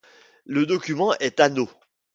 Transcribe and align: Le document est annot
Le 0.47 0.65
document 0.65 1.13
est 1.19 1.39
annot 1.39 1.69